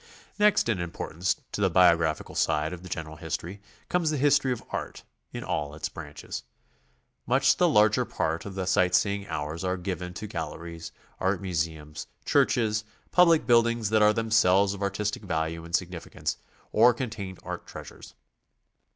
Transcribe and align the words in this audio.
Next 0.39 0.67
in 0.67 0.79
importance 0.79 1.35
to 1.51 1.61
the 1.61 1.69
biographical 1.69 2.33
side 2.33 2.73
of 2.73 2.89
general 2.89 3.17
history, 3.17 3.61
comes 3.87 4.09
the 4.09 4.17
history 4.17 4.51
of 4.51 4.63
art, 4.71 5.03
in 5.31 5.43
all 5.43 5.75
its 5.75 5.89
branches. 5.89 6.41
Much 7.27 7.55
254 7.55 7.55
GOING 7.55 7.59
ABROAD? 7.59 7.59
the 7.59 7.99
larger 7.99 8.49
par>t 8.49 8.49
of 8.49 8.55
the 8.55 8.65
sight 8.65 8.95
seeing 8.95 9.27
hours 9.27 9.63
are 9.63 9.77
given 9.77 10.15
to 10.15 10.25
gal 10.25 10.55
leries, 10.57 10.89
art 11.19 11.39
museums, 11.39 12.07
churches, 12.25 12.83
public 13.11 13.45
buildings 13.45 13.91
that 13.91 14.01
are 14.01 14.11
them 14.11 14.31
selves 14.31 14.73
of 14.73 14.81
artistic 14.81 15.21
value 15.21 15.63
and 15.63 15.75
significance, 15.75 16.37
or 16.71 16.95
contain 16.95 17.37
art 17.43 17.67
treas 17.67 17.89
ures. 17.91 18.13